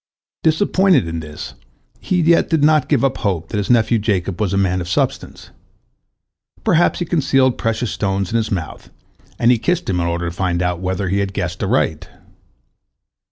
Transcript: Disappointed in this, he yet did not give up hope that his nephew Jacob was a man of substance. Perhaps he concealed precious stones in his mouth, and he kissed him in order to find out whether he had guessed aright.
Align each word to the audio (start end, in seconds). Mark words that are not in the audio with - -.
Disappointed 0.41 1.07
in 1.07 1.19
this, 1.19 1.53
he 1.99 2.21
yet 2.21 2.49
did 2.49 2.63
not 2.63 2.89
give 2.89 3.05
up 3.05 3.17
hope 3.19 3.49
that 3.49 3.59
his 3.59 3.69
nephew 3.69 3.99
Jacob 3.99 4.41
was 4.41 4.51
a 4.51 4.57
man 4.57 4.81
of 4.81 4.89
substance. 4.89 5.51
Perhaps 6.63 6.97
he 6.97 7.05
concealed 7.05 7.59
precious 7.59 7.91
stones 7.91 8.31
in 8.31 8.37
his 8.37 8.49
mouth, 8.49 8.89
and 9.37 9.51
he 9.51 9.59
kissed 9.59 9.87
him 9.87 9.99
in 9.99 10.07
order 10.07 10.27
to 10.27 10.35
find 10.35 10.63
out 10.63 10.79
whether 10.79 11.09
he 11.09 11.19
had 11.19 11.33
guessed 11.33 11.61
aright. 11.63 12.09